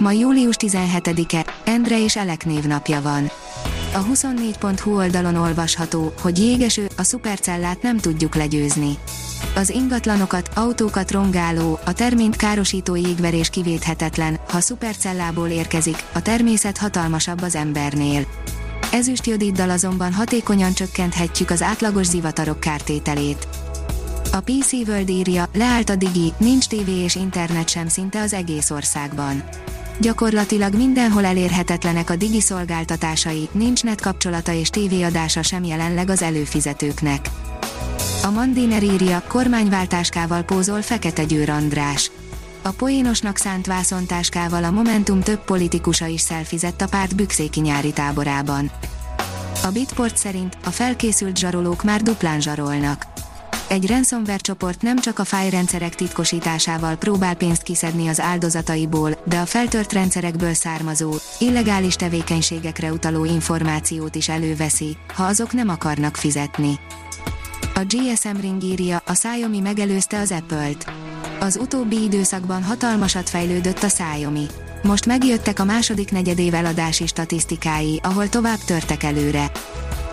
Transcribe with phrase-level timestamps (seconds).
[0.00, 3.30] Ma július 17-e, Endre és Elek névnapja van.
[3.94, 8.98] A 24.hu oldalon olvasható, hogy jégeső, a szupercellát nem tudjuk legyőzni.
[9.54, 17.42] Az ingatlanokat, autókat rongáló, a terményt károsító jégverés kivéthetetlen, ha szupercellából érkezik, a természet hatalmasabb
[17.42, 18.26] az embernél.
[18.92, 23.48] Ezüstjodiddal azonban hatékonyan csökkenthetjük az átlagos zivatarok kártételét.
[24.32, 28.70] A PC World írja, leállt a digi, nincs tévé és internet sem szinte az egész
[28.70, 29.42] országban.
[30.00, 37.30] Gyakorlatilag mindenhol elérhetetlenek a digi szolgáltatásai, nincs net kapcsolata és tévéadása sem jelenleg az előfizetőknek.
[38.22, 42.10] A Mandiner írja, kormányváltáskával pózol Fekete Győr András.
[42.62, 48.70] A poénosnak szánt vászontáskával a Momentum több politikusa is szelfizett a párt bükszéki nyári táborában.
[49.62, 53.19] A Bitport szerint a felkészült zsarolók már duplán zsarolnak
[53.70, 59.46] egy ransomware csoport nem csak a fájrendszerek titkosításával próbál pénzt kiszedni az áldozataiból, de a
[59.46, 66.78] feltört rendszerekből származó, illegális tevékenységekre utaló információt is előveszi, ha azok nem akarnak fizetni.
[67.74, 70.92] A GSM Ring írja, a Xiaomi megelőzte az Apple-t.
[71.40, 74.46] Az utóbbi időszakban hatalmasat fejlődött a Xiaomi.
[74.82, 79.50] Most megjöttek a második negyedév eladási statisztikái, ahol tovább törtek előre.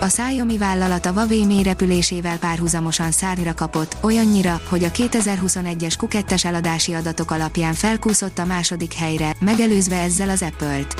[0.00, 6.92] A Xiaomi vállalat a Huawei mélyrepülésével párhuzamosan szárnyra kapott, olyannyira, hogy a 2021-es Q2-es eladási
[6.92, 10.94] adatok alapján felkúszott a második helyre, megelőzve ezzel az Apple-t.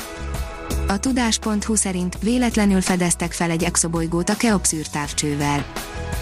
[0.89, 5.67] A tudás.hu szerint véletlenül fedeztek fel egy exobolygót a Keops űrtávcsővel.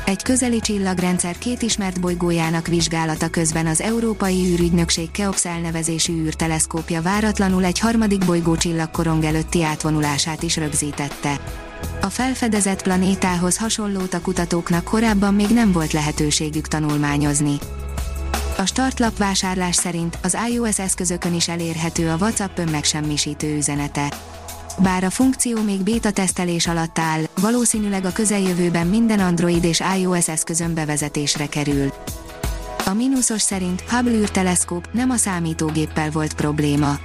[0.05, 7.65] Egy közeli csillagrendszer két ismert bolygójának vizsgálata közben az Európai űrügynökség Keops elnevezésű űrteleszkópja váratlanul
[7.65, 11.41] egy harmadik bolygó csillagkorong előtti átvonulását is rögzítette.
[12.01, 17.59] A felfedezett planétához hasonlót a kutatóknak korábban még nem volt lehetőségük tanulmányozni.
[18.59, 24.13] A startlap vásárlás szerint az iOS eszközökön is elérhető a WhatsApp önmegsemmisítő üzenete.
[24.79, 30.29] Bár a funkció még beta tesztelés alatt áll, valószínűleg a közeljövőben minden Android és iOS
[30.29, 31.93] eszközön bevezetésre kerül.
[32.87, 36.99] A mínuszos szerint Hubble űrteleszkóp nem a számítógéppel volt probléma.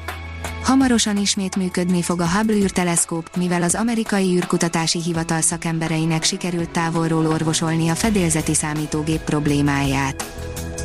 [0.69, 7.27] Hamarosan ismét működni fog a Hubble űrteleszkóp, mivel az amerikai űrkutatási hivatal szakembereinek sikerült távolról
[7.27, 10.25] orvosolni a fedélzeti számítógép problémáját.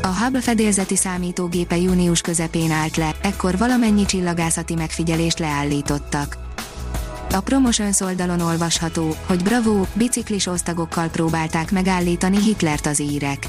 [0.02, 6.36] A Hubble fedélzeti számítógépe június közepén állt le, ekkor valamennyi csillagászati megfigyelést leállítottak.
[7.30, 13.48] A Promotions oldalon olvasható, hogy Bravo, biciklis osztagokkal próbálták megállítani Hitlert az írek.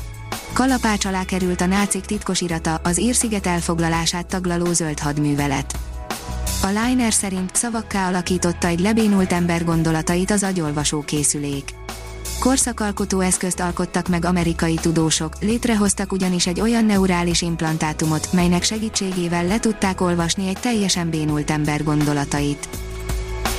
[0.53, 5.75] Kalapács alá került a nácik titkos irata, az Írsziget elfoglalását taglaló zöld hadművelet.
[6.65, 11.69] A Liner szerint szavakká alakította egy lebénult ember gondolatait az agyolvasó készülék.
[12.39, 19.59] Korszakalkotó eszközt alkottak meg amerikai tudósok, létrehoztak ugyanis egy olyan neurális implantátumot, melynek segítségével le
[19.59, 22.69] tudták olvasni egy teljesen bénult ember gondolatait.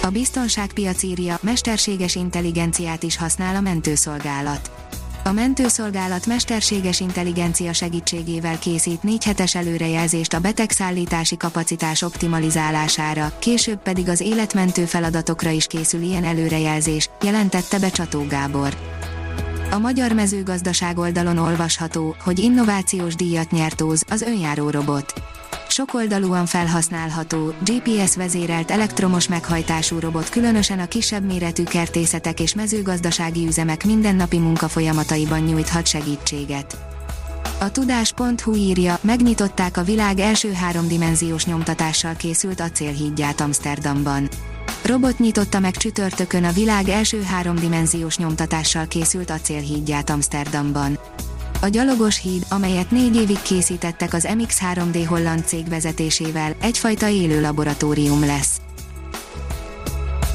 [0.02, 4.70] A biztonságpiac írja, mesterséges intelligenciát is használ a mentőszolgálat
[5.26, 14.08] a mentőszolgálat mesterséges intelligencia segítségével készít négy hetes előrejelzést a betegszállítási kapacitás optimalizálására, később pedig
[14.08, 18.76] az életmentő feladatokra is készül ilyen előrejelzés, jelentette be Csató Gábor.
[19.70, 25.12] A magyar mezőgazdaság oldalon olvasható, hogy innovációs díjat nyert az önjáró robot
[25.76, 33.84] sokoldalúan felhasználható, GPS vezérelt elektromos meghajtású robot különösen a kisebb méretű kertészetek és mezőgazdasági üzemek
[33.84, 36.78] mindennapi munkafolyamataiban nyújthat segítséget.
[37.60, 44.28] A tudás.hu írja, megnyitották a világ első háromdimenziós nyomtatással készült acélhídját Amsterdamban.
[44.82, 50.98] Robot nyitotta meg csütörtökön a világ első háromdimenziós nyomtatással készült acélhídját Amsterdamban.
[51.60, 58.24] A gyalogos híd, amelyet négy évig készítettek az MX3D holland cég vezetésével, egyfajta élő laboratórium
[58.24, 58.60] lesz.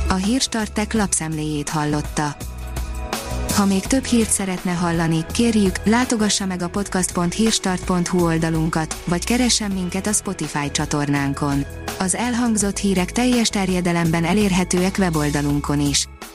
[0.10, 2.36] A Hírstartek lapszemléjét hallotta.
[3.56, 10.08] Ha még több hírt szeretne hallani, kérjük, látogassa meg a podcast.hírstart.hu oldalunkat, vagy keressen minket
[10.08, 11.66] a Spotify csatornánkon.
[12.00, 16.08] Az elhangzott hírek teljes terjedelemben elérhetőek weboldalunkon is.